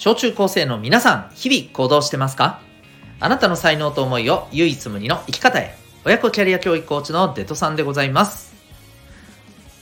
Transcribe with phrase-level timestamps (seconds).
[0.00, 2.62] 小中高生の皆さん、日々行動してますか？
[3.20, 5.76] あなたの才能と思いを唯一無二の生き方へ。
[6.06, 8.54] 親子キャリア教育コーチのデトさんでございます。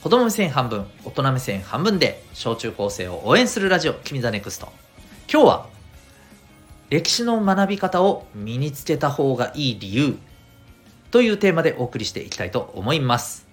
[0.03, 4.73] 子供目線半分、大人目線半分で、小中高生を応援するラジオ、君 the next。
[5.31, 5.67] 今日は、
[6.89, 10.17] 歴史の学び方を身につけた方がいい理由
[11.11, 13.47] というテーマでお送りしていきたいと思います。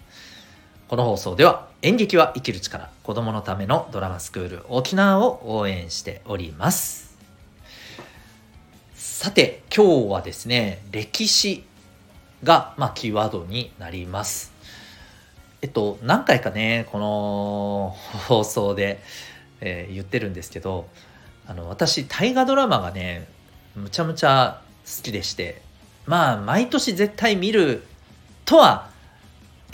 [0.89, 7.17] この放送では演劇は生きる力子供のためのドラマスクール沖縄を応援しております。
[8.95, 11.65] さて今日はですね歴史
[12.45, 14.53] が、まあ、キーワードになります。
[15.61, 17.97] えっと何回かねこの
[18.29, 19.03] 放送で、
[19.61, 20.87] えー、言ってるんですけど
[21.49, 23.27] あの私大河ドラマがね
[23.75, 25.63] むちゃむちゃ好きでして
[26.07, 27.83] まあ毎年絶対見る
[28.45, 28.95] とは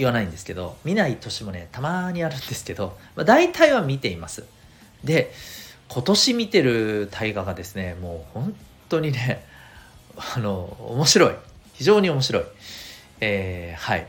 [0.03, 4.45] 言わないんですけど見ない年もねたまにあるんですけど、まあ、大体は見ています。
[5.05, 5.33] で
[5.89, 8.57] 今年見てる大河がですねもう本
[8.89, 9.45] 当にね
[10.35, 11.35] あの面白い。
[11.75, 12.45] 非常に面白い。
[13.21, 14.07] えー、はい。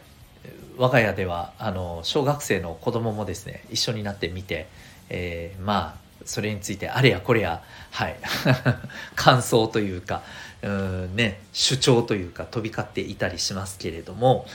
[0.78, 4.68] 我が家ではあの小学生の子供もですね一緒になって見て、
[5.10, 8.16] えー、まあそれについてあれやこれやはい。
[9.16, 10.24] 感想というか
[10.64, 14.48] うんね主張というか飛び交っていたりしますけれども、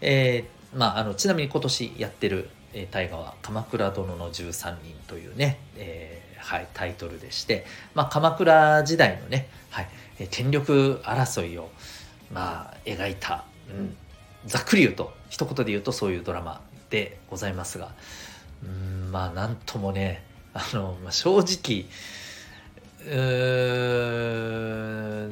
[0.00, 9.88] えー、まあ、あのちなみに今年やってる、えー、大河は「鎌倉殿の13人」というね、えー、はい、タイトルでして、まあ、鎌倉時代のね、はい、
[10.30, 11.70] 権力争いを、
[12.32, 13.96] まあ、描いた、うん、
[14.46, 17.92] ざっくり言うと一言で言うとそういうドラマでございますが
[18.62, 20.22] うんまあなんともね
[20.54, 21.86] あの、まあ、正直
[23.06, 23.12] うー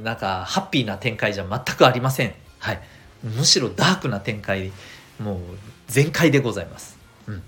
[0.01, 2.35] んなんかハッピーな展開じゃ全くありません。
[2.59, 2.81] はい、
[3.25, 4.71] むしろダークな展開
[5.21, 5.39] もう
[5.87, 6.99] 全開でございます。
[7.27, 7.43] うん、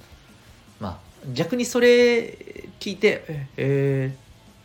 [0.80, 0.98] まあ
[1.32, 2.38] 逆にそれ
[2.80, 4.14] 聞いてえ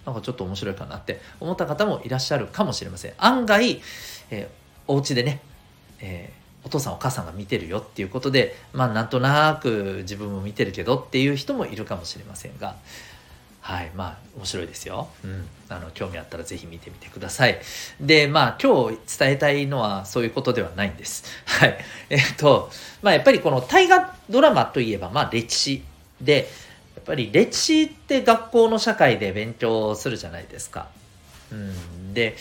[0.03, 3.13] ー、なんかちょっと面白いかなって思った方もいらっしゃるかもしれません。
[3.17, 3.81] 案外、
[4.29, 5.41] えー、お家でね、
[5.99, 12.75] えー、お父さんお母さんが見てるよっていうことでまあなんとなく自分も見てるけどっていう人もいるかもしれませんが
[13.61, 17.59] はいまあ面白いですよ、うん、あの興味あったら是非見てみてください。
[17.99, 21.23] でまあ今日伝えたいのはそういうことではないんです。
[21.45, 21.77] はい。
[22.09, 22.71] えっと
[23.03, 25.83] まあやっぱりこの大河ドラマといえばまあ歴史
[26.19, 26.49] で
[26.95, 30.87] やっぱり歴史って学校の社会で勉強するじゃないですか、
[31.51, 32.35] うん、で、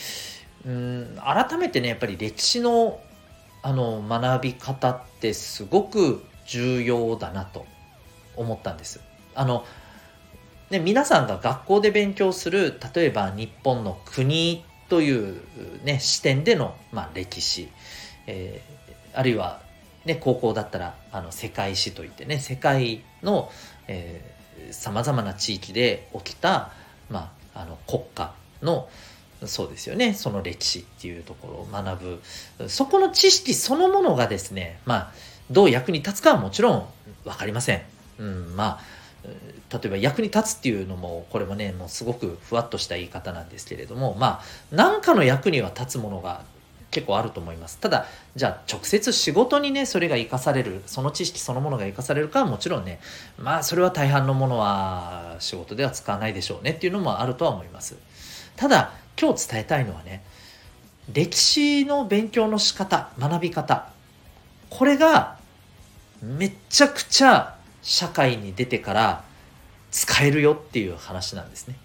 [0.65, 2.99] うん、改めてねやっぱり歴史の
[3.63, 7.65] あの学び方ってすごく重要だなと
[8.35, 8.99] 思ったんです。
[9.35, 9.65] あの
[10.71, 15.41] で皆さんが学校で勉強する例えば日本の国という、
[15.83, 17.69] ね、視点での、まあ、歴史、
[18.25, 19.61] えー、あるいは、
[20.05, 23.51] ね、高校だったらあの世界史といってね世界の
[24.71, 26.71] さまざまな地域で起きた、
[27.09, 28.87] まあ、あの国家の
[29.45, 32.19] そうですよねその歴史っていうところを学
[32.59, 35.11] ぶそこの知識そのものがですねまあ
[35.49, 36.85] どう役に立つかはもちろん
[37.25, 37.81] 分かりません。
[38.19, 39.01] うん、まあ
[39.71, 46.43] 例えば役に立つっていうのもこれもねもうすごくふわっとした言い方なんですけれどもまあ何かの役には立つものが
[46.91, 47.77] 結構あると思います。
[47.77, 48.05] ただ
[48.35, 52.99] じゃあ直接仕事にねそれが生かされるその知識そのものが生かされるかはもちろんね
[53.39, 57.95] まあそれは大半のものは仕事では使わないでしょうねっていうのもあるとは思います。
[58.57, 60.23] ただ今日伝えたいのはね
[61.13, 63.89] 歴史の勉強の仕方学び方
[64.69, 65.37] これが
[66.21, 69.30] めちゃくちゃ社会に出てから
[69.91, 71.75] 使えるよっていう話なんですね。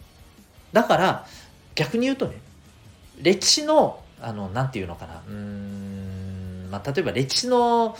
[0.73, 1.27] だから
[1.75, 2.39] 逆に言うとね
[3.21, 7.97] 歴史のあのなんていうのかなうん、まあ、例えば歴史の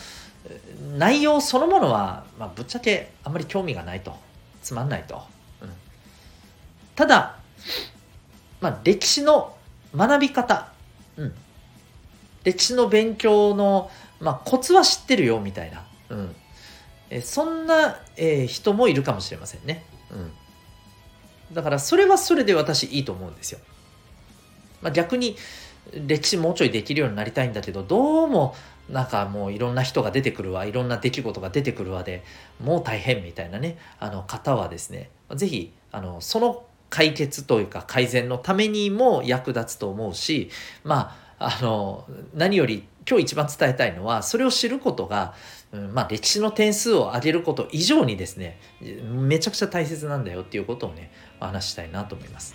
[0.97, 4.15] 内容そのものは、まあ、ぶっちゃけあんまり興味がないと
[4.63, 5.23] つまんないと。
[5.61, 5.69] うん、
[6.95, 7.39] ただ、
[8.61, 9.57] まあ、歴史の
[9.95, 10.73] 学び方、
[11.17, 11.35] うん、
[12.45, 13.91] 歴史の勉強の、
[14.21, 16.37] まあ、コツは知ってるよみたいな、うん、
[17.11, 19.85] えそんな、えー、人もいるかもしれませんね。
[20.17, 21.55] うん。
[21.55, 23.61] だからそれはそれで私いいと思うんですよ。
[24.83, 25.37] まあ、逆に
[25.93, 28.55] 歴史もうちょいできるようになりたいんだけどどうも
[28.91, 32.23] なんかもういろんな人が出てくるわいろんな出来事が出てくるわで
[32.63, 35.73] もう大変みたいなねあの方はですね是非
[36.21, 40.51] その解決というか改善のためにも役立つと思うし
[40.85, 42.05] まああの
[42.35, 45.35] 何より今日一番伝えたいのはそれを知ることが
[45.73, 51.11] うん、まあ歴史の点数を上げること以上にですねめちゃくちゃ大切なんだよっていうことをね
[51.41, 52.55] 話したいなと思います。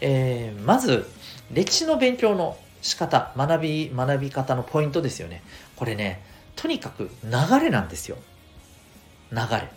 [0.00, 1.06] えー、まず
[1.52, 5.42] 歴史の勉強の仕方学び学び方のポイントですよね。
[5.76, 6.22] これね
[6.56, 8.16] とにかく流れなんですよ。
[9.30, 9.68] 流れ。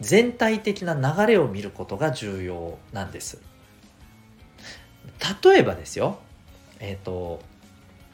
[0.00, 3.40] 全体的な流れを見ることが重要なんです。
[5.42, 6.18] 例えばですよ
[6.80, 7.40] えっ、ー、と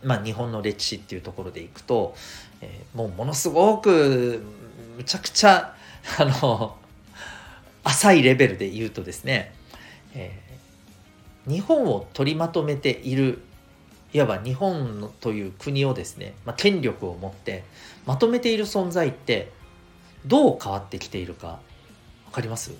[0.03, 2.15] まあ日本の歴史っていうところでいくと、
[2.61, 4.43] えー、もうものすごく
[4.97, 5.75] むちゃくちゃ
[6.19, 6.77] あの
[7.85, 9.55] 浅いレベルで言うとですね、
[10.15, 13.43] えー、日本を取りまとめている
[14.13, 17.65] いわば日本という国をですね、まあ、権力を持って
[18.07, 19.53] まとめている存在って
[20.27, 21.61] どう変わってきているか
[22.27, 22.73] 分かります？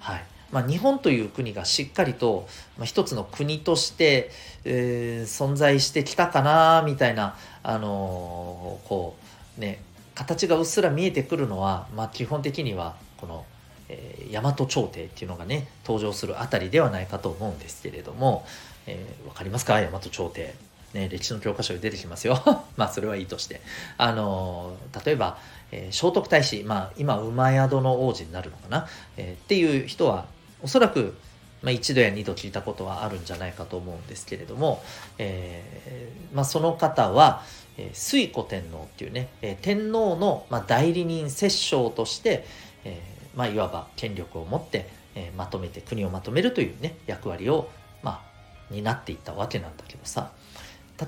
[0.00, 0.24] はい。
[0.50, 2.48] まあ、日本という国がしっかりと、
[2.78, 4.30] まあ、一つの国として、
[4.64, 9.16] えー、存在してきたかなみたいな、あのー、こ
[9.58, 9.82] うね
[10.14, 13.44] 形がうっすら見えてくるのは、まあ、基本的にはこの、
[13.88, 18.44] えー、大和朝廷っていうのがね登場するあたりではないかと思うんですけれども、
[18.86, 19.74] えー、分かりますか？
[19.74, 20.54] 大和朝廷。
[20.94, 22.40] ね、歴史の教科書に出てきますよ。
[22.78, 23.60] まあそれはいいとして。
[23.98, 24.74] あの
[25.04, 25.36] 例えば、
[25.70, 30.24] えー、聖徳太子、まあ今馬宿の王子になるのかな、えー、っていう人は
[30.62, 31.14] おそらく、
[31.62, 34.82] まあ、一度や二度聞いたことはあるんじゃないかと思うんですけれども、
[35.18, 37.42] えーまあ、その方は、
[37.76, 42.44] えー、推古天皇っていうね、えー、天皇の、まあ、代理人摂政として、
[42.84, 47.70] えーまあ、いわば権力を持って、えー、まとめて国をまとめるというね役割を、
[48.02, 50.30] まあ、担っていったわけなんだけどさ。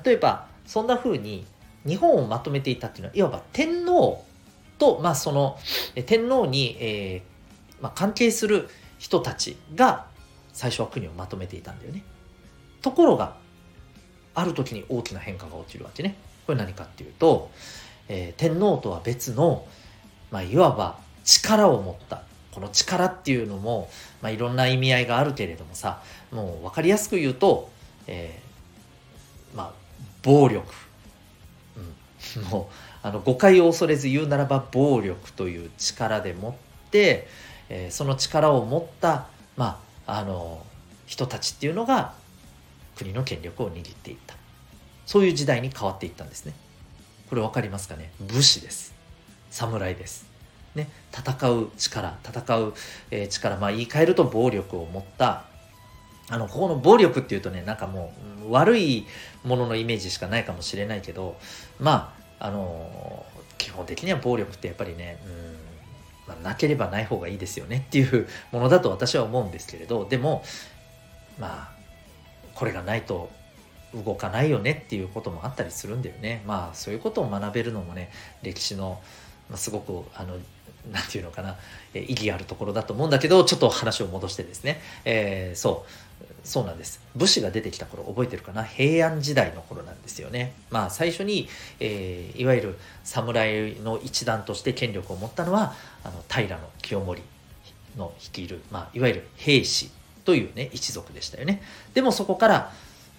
[0.05, 1.45] 例えばそんな風に
[1.85, 4.25] 日本をまとめていたっていうのはいわば天皇
[4.79, 5.59] と、まあ、その
[6.07, 8.69] 天皇に、えーまあ、関係する
[9.01, 10.07] 人たちが
[10.53, 12.05] 最初は国をまとめていたんだよね。
[12.83, 13.35] ところが
[14.35, 16.17] ある時に大きな変化が起きるわけね。
[16.47, 17.51] これ何かっていうと、
[18.09, 19.67] えー、天皇とは別の、
[20.31, 23.89] まあ、いわば力を持ったこの力っていうのも、
[24.21, 27.71] まあ、いろんな意味合いがあるけれどもさもう分かりやすく言うと、
[28.07, 29.73] えー、まあ
[30.23, 30.67] 暴力、
[32.37, 37.29] うん、もうあの誤解を恐れず言うならば暴力という力でもって、
[37.71, 40.65] えー、その力を持った、まあ、あの
[41.07, 42.13] 人たちっていうのが
[42.97, 44.35] 国の権力を握っていった。
[45.07, 46.53] そういう時代に変わっていったんですね。
[47.31, 48.13] これ分かりますかね？
[48.21, 48.93] 武士です。
[49.51, 50.29] 侍です。
[50.75, 52.75] ね、戦う力戦う、
[53.11, 55.45] えー、力まあ言い換えると暴力を持った。
[56.29, 58.13] あのここの暴力っていうとねなんかも
[58.49, 59.05] う悪い
[59.43, 61.37] もののイメージしかないかもしれないけど
[61.81, 63.27] まああの
[63.59, 65.57] 基本的には暴力ってやっぱりねうん
[66.31, 70.45] まあ、なければない方がいいですよねっていうものだと私は思うんですけれどでも
[71.39, 71.71] まあ
[72.55, 73.31] これがないと
[73.95, 76.43] 動かないよねっていうこともあったりするんだよね。
[76.47, 78.11] まあそういうことを学べるのもね
[78.43, 79.01] 歴史の、
[79.49, 80.37] まあ、すごくあの
[80.93, 81.57] 何て言うのかな、
[81.93, 85.91] え意義あるところだと思うんだけどちょっと話を戻してですね、えー、そう。
[86.45, 87.01] そうなんです。
[87.15, 88.65] 武士が出てきた頃覚えてるかな？
[88.65, 90.55] 平安時代の頃なんですよね。
[90.71, 91.49] まあ最初に、
[91.81, 97.23] えー、いわゆる侍の一団として権力を持ったのはあの平清盛
[97.97, 99.91] の率いる、まあ、いわゆる兵士
[100.25, 101.63] というね一族でしたよね。
[101.95, 102.73] でもそこから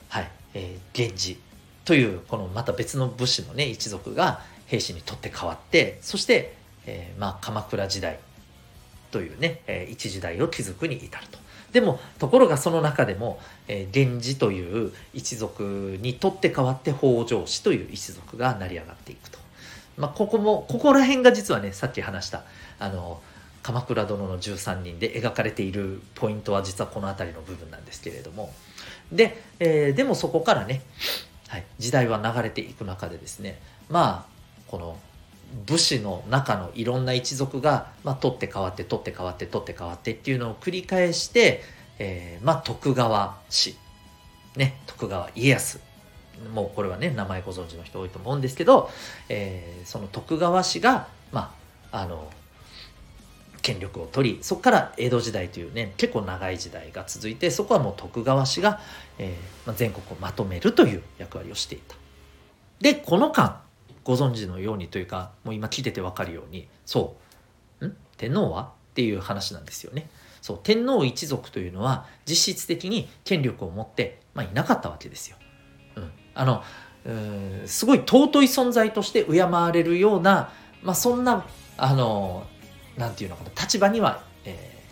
[0.09, 1.39] はい、えー、源氏
[1.85, 8.19] というこのまた別の武士のね一族が兵士にとって変わってそして、えー、まあ鎌倉時代
[9.11, 11.37] というね、えー、一時代を築くに至ると。
[11.71, 19.39] でもところがその中でも、えー、源氏という一族にとって変わって北条氏という一族が成り上がっていくと。
[19.97, 22.43] まあ、ここもここら辺が実はねさっき話した
[22.79, 23.21] あの
[23.61, 28.53] 鎌倉殿の13人で描かれているポイントは実はこの辺りの部分なんですけれども
[29.11, 30.81] で、えー、でもそこからね、
[31.47, 33.59] はい、時代は流れていく中でですね
[33.89, 34.31] まあ
[34.67, 34.97] この
[35.65, 41.61] 武士の中のいろんな一族が、まあ、取って変わって取って変わって取って変わってっていうのを繰り返して、
[41.99, 43.77] えー、まあ徳川氏
[44.55, 45.79] ね徳川家康
[46.53, 48.89] もうこれはね名前ご存知の人多いと思うんですけど、
[49.29, 51.53] えー、その徳川氏がま
[51.91, 52.29] ああの
[53.61, 58.79] 権力を取りそこから江戸時代というね結構長い時代が続いてそこはもう徳川氏が、
[59.19, 61.95] えーまあ、全国をまとめるという役割をしていた。
[62.79, 63.61] でこの間
[64.03, 67.15] ご存知のようにというかもう今聞いてて分かるようにそ
[67.81, 67.95] うん？
[68.17, 68.71] 天皇は？
[68.91, 70.09] っていう話なんですよね。
[70.41, 75.37] そう天皇一族というのは実質的に権力を持って、まあ、いなかったわけですよ。
[75.95, 76.63] うん、あの
[77.05, 81.45] うんすごい尊い存在として敬われるような、まあ、そんな
[81.77, 82.45] あの
[82.97, 84.83] なんていうのかな立場には、え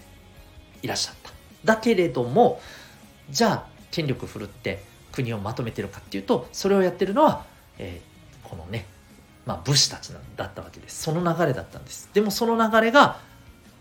[0.81, 1.31] ー、いらっしゃった。
[1.65, 2.61] だけれども
[3.29, 7.43] じゃあ権力振るって国をまとめてるかっていうとそれをやってるのは、
[7.77, 8.85] えー、このね
[9.49, 11.01] まあ、武士たちだったわけです。
[11.01, 12.07] その流れだったんです。
[12.13, 13.17] でもその流れが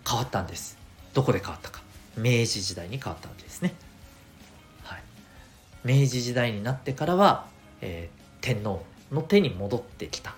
[0.08, 0.78] 変わったんです。
[1.12, 1.82] どこで変わったか。
[2.16, 3.74] 明治時代に変わったわけですね、
[4.82, 5.02] はい、
[5.84, 7.48] 明治時代になってからは、
[7.82, 8.82] えー、天皇
[9.12, 10.34] の手に戻ってきた。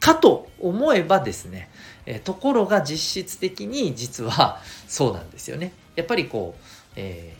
[0.00, 1.68] かと思えばですね、
[2.06, 5.74] えー、ところが実質的に実はそうなんですよね。
[5.96, 6.62] やっぱりこう、
[6.96, 7.36] え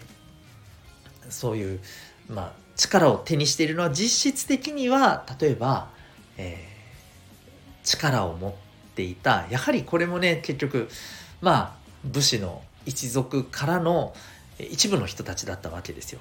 [1.31, 1.81] そういう、
[2.29, 5.89] まあ、力を手にしているのは実質的には例えば、
[6.37, 6.72] えー、
[7.85, 8.53] 力を持っ
[8.95, 9.47] ていた。
[9.51, 10.89] やはりこれもね結局
[11.41, 11.73] まあ
[12.05, 14.15] 武士の一族からの
[14.59, 16.21] 一部の人たちだったわけですよ。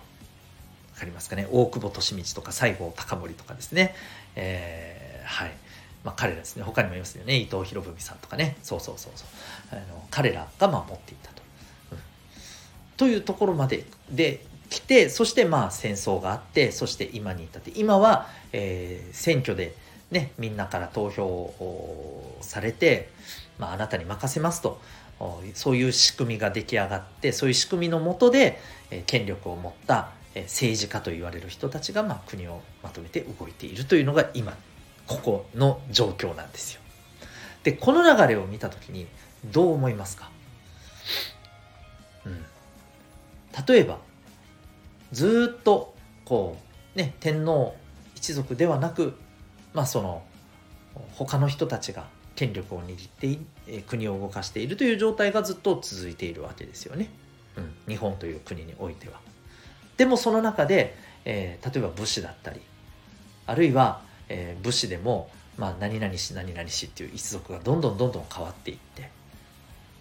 [0.93, 1.47] わかりますかね？
[1.51, 3.95] 大久保利通とか西郷隆盛とかですね、
[4.35, 5.51] えー、はい。
[6.03, 6.63] まあ、彼らですね。
[6.63, 7.37] 他にもいますよね。
[7.37, 8.57] 伊藤博文さんとかね。
[8.63, 9.27] そうそうそうそう。
[9.71, 11.43] あの彼らがまあ持っていたと。
[11.91, 11.97] うん、
[12.97, 19.75] というところまでで来てそしてまあ戦争があってそして今に至って今は、えー、選挙で、
[20.11, 23.09] ね、みんなから投票をされて、
[23.57, 24.79] まあ、あなたに任せますと。
[25.53, 28.59] そういう仕組みが出来上がってそういう仕組みのもとで、
[29.05, 34.55] 権力を持った、政治家と言われる人たちが、まあ、国をまとめて動いているというのが今
[35.05, 36.81] ここの状況なんですよ。
[37.63, 39.07] でこの流れを見た時に
[39.45, 40.31] どう思いますか、
[42.25, 42.45] うん、
[43.67, 43.99] 例えば
[45.11, 45.93] ずっと
[46.25, 46.57] こ
[46.95, 47.75] うね天皇
[48.15, 49.13] 一族ではなく
[49.73, 50.23] まあその
[51.15, 57.09] 他の人たちが権力を握って国を動かしているという状態がずっと続いているわけですよね、
[57.57, 59.19] うん、日本という国においては。
[59.97, 62.61] でもその中で、えー、例えば武士だったり
[63.45, 69.09] あるいは、えー、武士でも、まあ、何々し何々しっていう一族がどんどんどんどん変わっていって。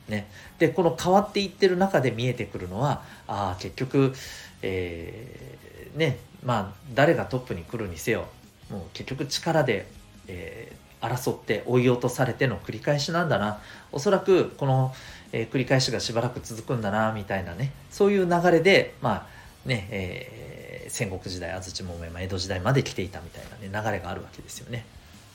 [0.08, 4.12] ね、でこの変わっていってる中で見えてくるのはあ結局、
[4.60, 8.26] えー、ねまあ誰がトップに来るにせよ
[8.70, 9.86] もう結局力で、
[10.28, 13.58] え争って追い落とされての繰り返しなんだな
[13.90, 14.94] おそらくこの、
[15.32, 24.84] えー、繰り返しがしばらく続くんだなみたいなねそういう流れでまあね、えー、戦国時代安土桃山江戸時代まで来ていたみたいな、ね、流れがあるわけですよね。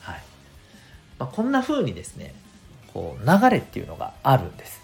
[0.01, 0.23] はい
[1.17, 2.33] まあ、こんな風にですね
[2.93, 4.81] こう流れっていうのがあるんです。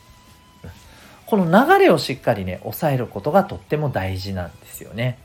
[1.28, 5.18] この流れをしっかりね抑えることがとっても大事なんですよね。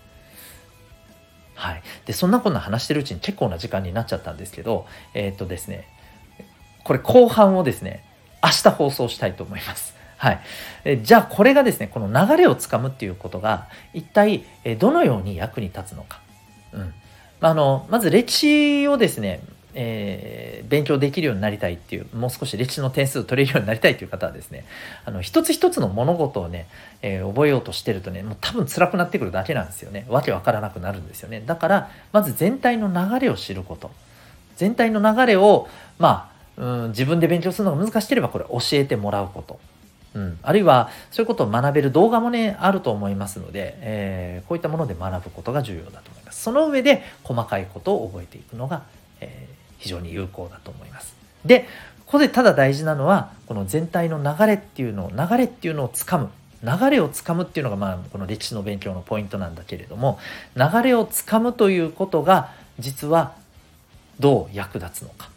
[1.57, 1.83] はい。
[2.05, 5.89] で、そんなこんな話してるうちに結構な時間になっちゃったんですけど、えー、っとですね、
[6.85, 8.05] これ後半をですね、
[8.45, 9.97] 明日放送したいと思います。
[10.19, 10.41] はい。
[10.85, 14.45] えじゃあこれがですね、この流れをつかむっていうことが、一体
[14.79, 16.21] どのように役に立つのか。
[16.73, 16.95] うん。
[17.41, 19.41] あの、まず歴史をですね、
[19.79, 24.65] えー、勉強できるようになりたいっていうもう少し歴史の点数を取れるようになりたいという方はですね
[25.05, 26.67] あの一つ一つの物事をね、
[27.03, 30.07] えー、覚えようとしてるとねもう多分辛くなってくるだけなんですよね。
[30.09, 31.43] わけわからなくなるんですよね。
[31.45, 33.91] だからまず全体の流れを知ること。
[34.57, 35.69] 全体の流れを
[35.99, 39.61] まあ、うん、自分で勉強するのが難しければこれ教えてもらうこと。
[40.15, 46.43] うん、あるいはそういうことを学べる動画もねあると思いますので、えー、こういったもので学ぶことが重要だと思います。
[46.43, 48.85] その上で細かいことを覚えていくのが、
[49.21, 51.15] えー非常に有効だと思います。
[51.45, 51.69] で、
[52.07, 56.31] ここでただ大事なのは、この全体の流れっていうのを、流れっていうのをつかむ。
[56.63, 60.19] 流れをつかむっていうのが、まあ、この歴史の勉強のポイントなんだけれども、
[60.57, 63.35] 流れをつかむということが、実は
[64.21, 65.31] どう役立つのか。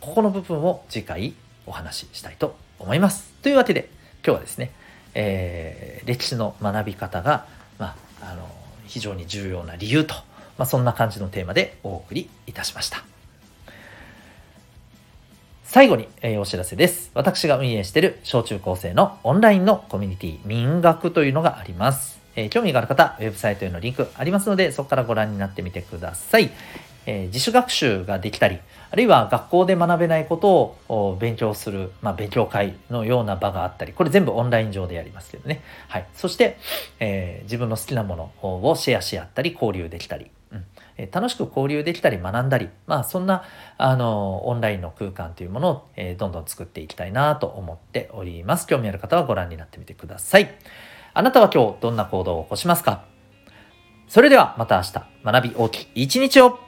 [0.00, 1.34] ここの部分を次回
[1.66, 3.32] お話ししたいと思います。
[3.42, 3.88] というわけで、
[4.24, 4.72] 今日はですね、
[5.14, 7.46] えー、歴史の学び方が、
[7.78, 8.48] まあ、あの、
[8.86, 10.14] 非常に重要な理由と、
[10.58, 13.15] まあ、そんな感じのテーマでお送りいたしました。
[15.76, 17.10] 最後に、えー、お知らせです。
[17.12, 22.18] 私が運営している小中高生のオンラインのコミュニティ民学というのがあります。
[22.34, 26.50] えー、興味がある方、ウェブサイトへのリンクありますので、そこからご覧になってみてください。
[27.04, 28.58] えー、自主学習ができたり、
[28.90, 35.60] あるいは学校で学べないことを勉強する、まあ、勉強会のような場があったり、これ全部オンライン上でやりますけどね。
[35.88, 36.06] はい。
[36.14, 36.56] そして、
[37.00, 40.30] えー、自分の好きなものをシェアし合ったり、交流できたり、
[40.96, 43.44] え楽しく交流できたり学んだり、まあそんな
[43.78, 48.66] あのオンラインの空間というものを、えどんどん作っていきたいなと思っております。
[48.66, 50.54] 興味ある方はご覧になってみてください。
[51.14, 53.04] あなたは今日どんな行動を起こしますか？
[54.08, 54.92] それではまた明日
[55.24, 56.60] 学び大きい一日を